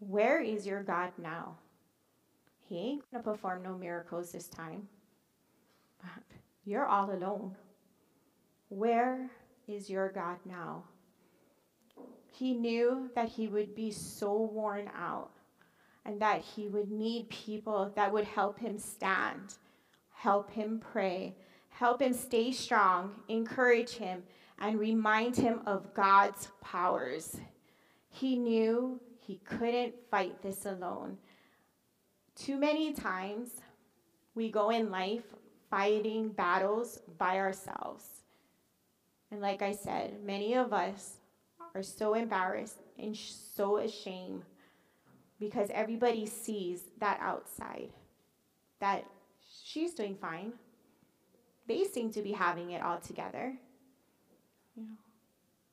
[0.00, 1.56] Where is your God now?
[2.68, 4.88] He ain't going to perform no miracles this time.
[6.64, 7.54] You're all alone.
[8.70, 9.30] Where
[9.66, 10.84] is your God now?
[12.30, 15.30] He knew that he would be so worn out
[16.04, 19.54] and that he would need people that would help him stand,
[20.12, 21.34] help him pray,
[21.68, 24.22] help him stay strong, encourage him,
[24.58, 27.36] and remind him of God's powers.
[28.10, 31.18] He knew he couldn't fight this alone.
[32.36, 33.60] Too many times
[34.34, 35.24] we go in life
[35.70, 38.13] fighting battles by ourselves.
[39.34, 41.16] And like I said, many of us
[41.74, 44.44] are so embarrassed and so ashamed
[45.40, 47.90] because everybody sees that outside
[48.78, 49.04] that
[49.64, 50.52] she's doing fine.
[51.66, 53.54] They seem to be having it all together.
[54.76, 54.84] Know.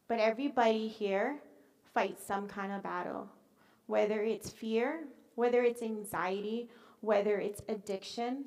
[0.07, 1.37] But everybody here
[1.93, 3.29] fights some kind of battle,
[3.85, 5.03] whether it's fear,
[5.35, 6.67] whether it's anxiety,
[7.01, 8.45] whether it's addiction,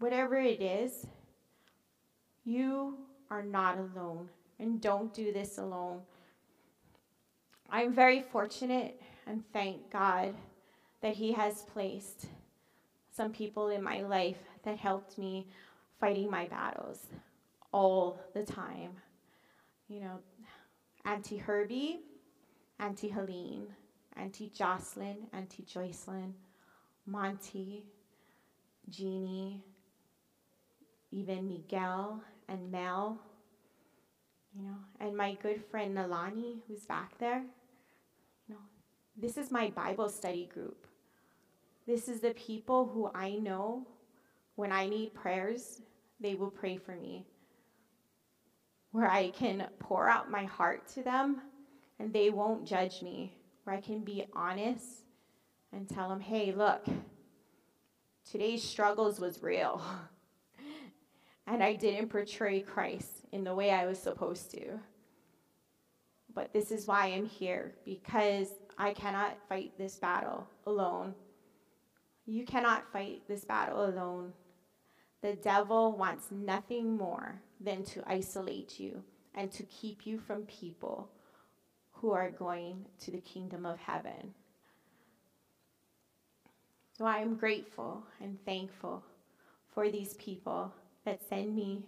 [0.00, 1.06] whatever it is,
[2.44, 2.98] you
[3.30, 4.28] are not alone.
[4.58, 6.00] And don't do this alone.
[7.70, 10.34] I'm very fortunate and thank God
[11.00, 12.26] that He has placed
[13.12, 15.46] some people in my life that helped me
[15.98, 17.06] fighting my battles
[17.72, 18.90] all the time.
[19.88, 20.18] You know,
[21.04, 22.00] Auntie Herbie,
[22.78, 23.66] Auntie Helene,
[24.16, 26.32] Auntie Jocelyn, Auntie Joycelyn,
[27.06, 27.84] Monty,
[28.88, 29.62] Jeannie,
[31.10, 33.18] even Miguel and Mel,
[34.54, 37.42] you know, and my good friend Nalani, who's back there.
[38.48, 38.60] You know,
[39.16, 40.86] this is my Bible study group.
[41.86, 43.86] This is the people who I know
[44.56, 45.80] when I need prayers,
[46.20, 47.24] they will pray for me.
[48.92, 51.40] Where I can pour out my heart to them
[51.98, 53.32] and they won't judge me.
[53.64, 55.04] Where I can be honest
[55.72, 56.84] and tell them, hey, look,
[58.30, 59.82] today's struggles was real.
[61.50, 64.78] and I didn't portray Christ in the way I was supposed to.
[66.32, 68.48] But this is why I'm here, because
[68.78, 71.12] I cannot fight this battle alone.
[72.24, 74.32] You cannot fight this battle alone.
[75.22, 79.02] The devil wants nothing more than to isolate you
[79.34, 81.10] and to keep you from people
[81.90, 84.34] who are going to the kingdom of heaven.
[86.96, 89.02] So I am grateful and thankful
[89.74, 90.72] for these people
[91.04, 91.82] that send me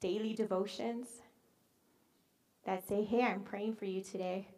[0.00, 1.06] daily devotions
[2.64, 4.48] that say, Hey, I'm praying for you today.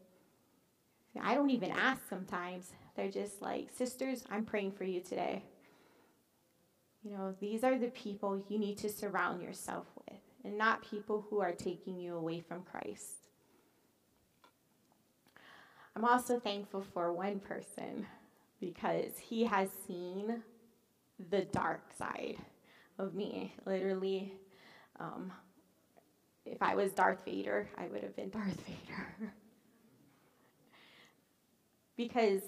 [1.21, 2.73] I don't even ask sometimes.
[2.97, 5.43] They're just like, Sisters, I'm praying for you today.
[7.05, 11.27] You know, these are the people you need to surround yourself with, and not people
[11.29, 13.19] who are taking you away from Christ.
[15.95, 18.07] I'm also thankful for one person
[18.59, 20.43] because he has seen
[21.31, 22.39] the dark side
[22.99, 23.55] of me.
[23.67, 24.33] Literally,
[25.01, 25.33] um,
[26.47, 29.33] if I was Darth Vader, I would have been Darth Vader.
[31.97, 32.43] because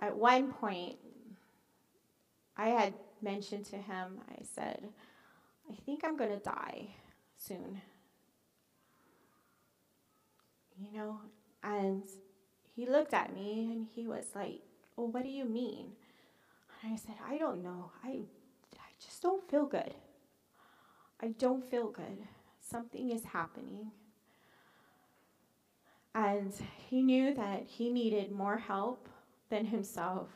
[0.00, 0.96] at one point,
[2.56, 4.82] I had mentioned to him, I said,
[5.70, 6.88] I think I'm going to die
[7.36, 7.80] soon.
[10.78, 11.20] You know,
[11.62, 12.02] and
[12.74, 14.62] he looked at me and he was like,
[14.96, 15.92] Well, what do you mean?
[16.82, 17.90] And I said, I don't know.
[18.04, 18.22] I,
[18.76, 19.94] I just don't feel good.
[21.22, 22.18] I don't feel good.
[22.60, 23.90] Something is happening.
[26.14, 26.52] And
[26.88, 29.08] he knew that he needed more help
[29.50, 30.28] than himself.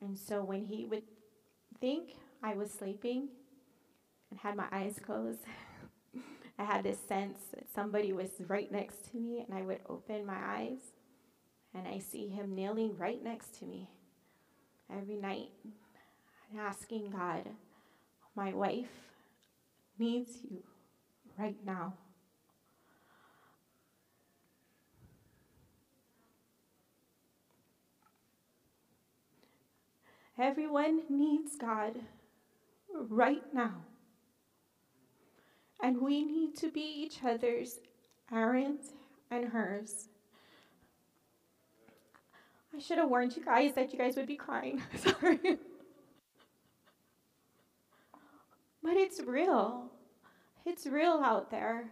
[0.00, 1.02] And so when he would
[1.80, 3.28] think I was sleeping
[4.30, 5.40] and had my eyes closed,
[6.58, 10.24] I had this sense that somebody was right next to me, and I would open
[10.24, 10.78] my eyes
[11.74, 13.88] and I see him kneeling right next to me
[14.90, 15.50] every night
[16.50, 17.48] and asking God,
[18.34, 18.88] My wife
[19.98, 20.62] needs you
[21.38, 21.94] right now.
[30.38, 31.94] Everyone needs God
[32.92, 33.74] right now.
[35.80, 37.78] And we need to be each other's
[38.32, 38.92] Aaron's
[39.30, 40.08] and Hurs.
[42.74, 44.82] I should have warned you guys that you guys would be crying.
[44.96, 45.58] Sorry.
[48.82, 49.90] But it's real.
[50.66, 51.90] It's real out there.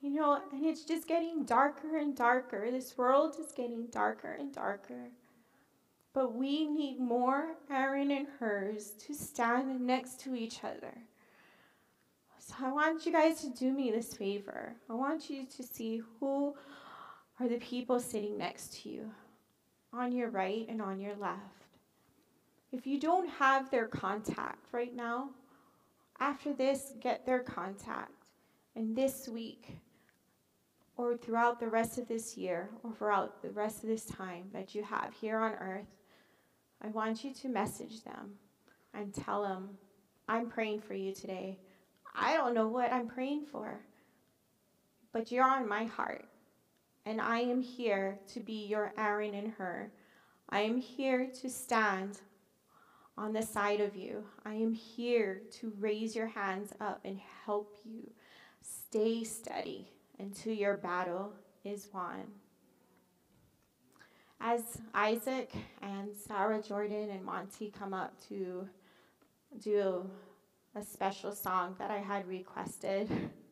[0.00, 2.70] You know, and it's just getting darker and darker.
[2.70, 5.10] This world is getting darker and darker.
[6.14, 10.94] But we need more Aaron and Hurs to stand next to each other.
[12.38, 14.74] So I want you guys to do me this favor.
[14.88, 16.54] I want you to see who
[17.38, 19.10] are the people sitting next to you
[19.92, 21.66] on your right and on your left.
[22.72, 25.30] If you don't have their contact right now,
[26.20, 28.12] after this, get their contact.
[28.76, 29.76] And this week,
[30.96, 34.74] or throughout the rest of this year, or throughout the rest of this time that
[34.74, 35.88] you have here on earth,
[36.82, 38.34] I want you to message them
[38.94, 39.70] and tell them,
[40.28, 41.58] I'm praying for you today.
[42.14, 43.80] I don't know what I'm praying for,
[45.12, 46.26] but you're on my heart.
[47.06, 49.90] And I am here to be your Aaron and Hur.
[50.48, 52.20] I am here to stand
[53.16, 54.24] on the side of you.
[54.44, 58.10] I am here to raise your hands up and help you
[58.62, 61.32] stay steady until your battle
[61.64, 62.24] is won.
[64.40, 68.66] As Isaac and Sarah Jordan and Monty come up to
[69.62, 70.08] do
[70.74, 73.10] a special song that I had requested,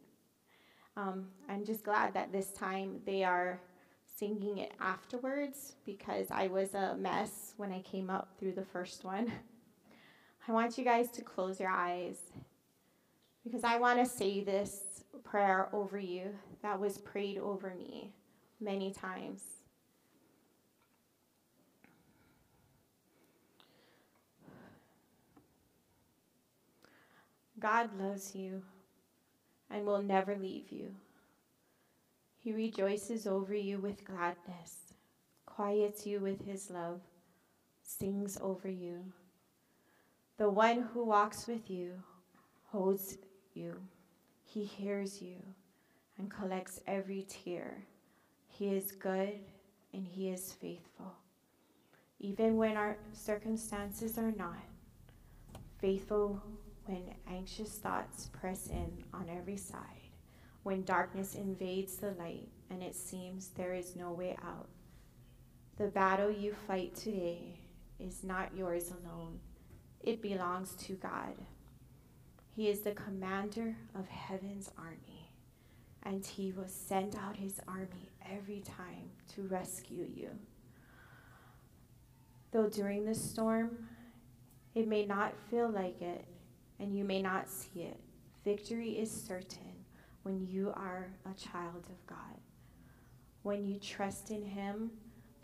[0.99, 3.61] um, I'm just glad that this time they are
[4.05, 9.05] singing it afterwards because I was a mess when I came up through the first
[9.05, 9.30] one.
[10.49, 12.18] I want you guys to close your eyes
[13.44, 18.12] because I want to say this prayer over you that was prayed over me
[18.61, 19.42] many times.
[27.61, 28.62] God loves you
[29.71, 30.95] and will never leave you.
[32.39, 34.95] He rejoices over you with gladness,
[35.45, 37.01] quiets you with his love,
[37.83, 39.05] sings over you.
[40.37, 41.93] The one who walks with you
[42.66, 43.19] holds
[43.55, 43.75] you.
[44.45, 45.37] He hears you
[46.16, 47.85] and collects every tear.
[48.47, 49.41] He is good
[49.93, 51.12] and he is faithful.
[52.21, 54.64] Even when our circumstances are not,
[55.79, 56.43] faithful
[56.89, 60.09] when anxious thoughts press in on every side
[60.62, 64.68] when darkness invades the light and it seems there is no way out.
[65.76, 67.61] The battle you fight today
[68.01, 69.39] is not yours alone,
[70.03, 71.34] it belongs to God.
[72.57, 75.30] He is the commander of heaven's army,
[76.03, 80.30] and he will send out his army every time to rescue you.
[82.51, 83.89] Though during the storm,
[84.74, 86.24] it may not feel like it,
[86.81, 88.01] and you may not see it,
[88.45, 89.85] victory is certain
[90.22, 92.39] when you are a child of God.
[93.43, 94.91] When you trust in Him,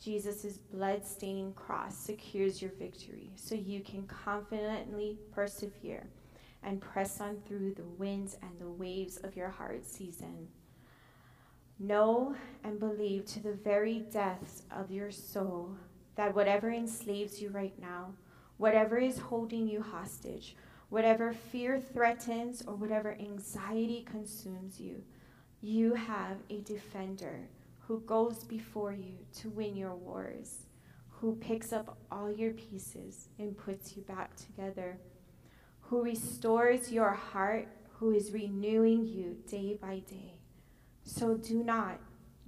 [0.03, 6.07] Jesus' blood stained cross secures your victory so you can confidently persevere
[6.63, 10.49] and press on through the winds and the waves of your hard season.
[11.79, 15.77] Know and believe to the very depths of your soul
[16.17, 18.13] that whatever enslaves you right now,
[18.57, 20.57] whatever is holding you hostage,
[20.95, 25.03] whatever fear threatens or whatever anxiety consumes you,
[25.61, 27.49] you have a defender
[27.81, 30.67] who goes before you to win your wars,
[31.11, 34.97] who picks up all your pieces and puts you back together,
[35.81, 40.35] who restores your heart, who is renewing you day by day.
[41.03, 41.99] So do not,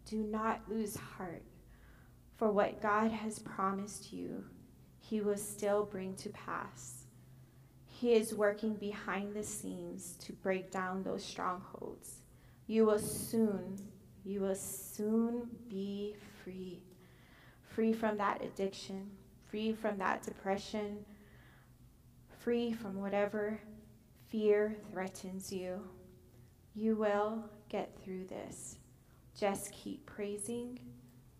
[0.09, 1.43] do not lose heart.
[2.37, 4.45] For what God has promised you,
[5.01, 7.06] he will still bring to pass.
[7.99, 12.17] He is working behind the scenes to break down those strongholds.
[12.67, 13.79] You will soon,
[14.23, 16.83] you will soon be free.
[17.63, 19.11] Free from that addiction,
[19.47, 21.07] free from that depression,
[22.39, 23.59] free from whatever
[24.29, 25.81] fear threatens you.
[26.75, 28.77] You will get through this.
[29.35, 30.81] Just keep praising,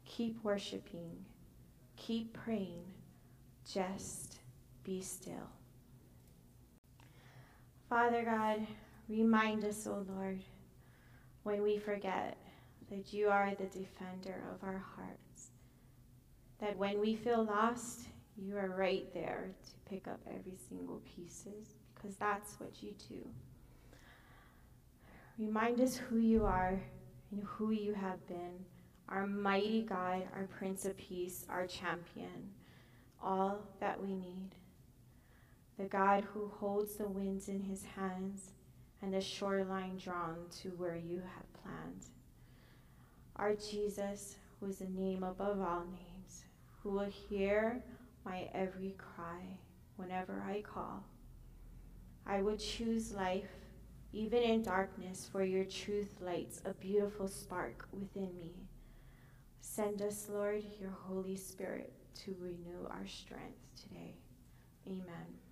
[0.07, 1.19] keep worshiping,
[1.97, 2.95] keep praying.
[3.71, 4.39] Just
[4.85, 5.51] be still.
[7.89, 8.67] Father God,
[9.09, 10.43] remind us, O Lord,
[11.45, 12.37] when we forget
[12.91, 15.51] that you are the defender of our hearts.
[16.59, 21.75] That when we feel lost, you are right there to pick up every single pieces,
[21.95, 23.25] because that's what you do.
[25.39, 26.81] Remind us who you are
[27.31, 28.65] and who you have been,
[29.09, 32.51] our mighty God, our Prince of Peace, our champion,
[33.23, 34.57] all that we need
[35.79, 38.53] the God who holds the winds in his hands
[39.03, 42.07] and the shoreline drawn to where you have planned.
[43.37, 46.45] Our Jesus, who is the name above all names,
[46.83, 47.83] who will hear
[48.25, 49.43] my every cry
[49.97, 51.05] whenever I call.
[52.27, 53.51] I would choose life,
[54.13, 58.55] even in darkness, for your truth lights a beautiful spark within me.
[59.61, 61.93] Send us, Lord, your Holy Spirit
[62.25, 64.15] to renew our strength today.
[64.87, 65.46] Amen.